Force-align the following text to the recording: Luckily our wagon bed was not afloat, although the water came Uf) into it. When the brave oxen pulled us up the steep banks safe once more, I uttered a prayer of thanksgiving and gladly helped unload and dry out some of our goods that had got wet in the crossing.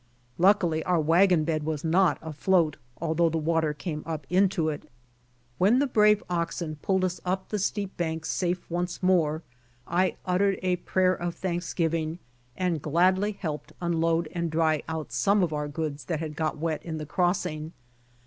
Luckily 0.39 0.83
our 0.83 0.99
wagon 0.99 1.43
bed 1.43 1.61
was 1.63 1.83
not 1.83 2.17
afloat, 2.23 2.77
although 2.99 3.29
the 3.29 3.37
water 3.37 3.71
came 3.71 4.01
Uf) 4.07 4.21
into 4.31 4.67
it. 4.69 4.89
When 5.59 5.77
the 5.77 5.85
brave 5.85 6.23
oxen 6.27 6.77
pulled 6.77 7.05
us 7.05 7.21
up 7.23 7.49
the 7.49 7.59
steep 7.59 7.95
banks 7.97 8.31
safe 8.31 8.67
once 8.67 9.03
more, 9.03 9.43
I 9.85 10.15
uttered 10.25 10.57
a 10.63 10.77
prayer 10.77 11.13
of 11.13 11.35
thanksgiving 11.35 12.17
and 12.57 12.81
gladly 12.81 13.33
helped 13.33 13.73
unload 13.79 14.27
and 14.31 14.49
dry 14.49 14.81
out 14.87 15.11
some 15.11 15.43
of 15.43 15.53
our 15.53 15.67
goods 15.67 16.05
that 16.05 16.19
had 16.19 16.35
got 16.35 16.57
wet 16.57 16.81
in 16.83 16.97
the 16.97 17.05
crossing. 17.05 17.71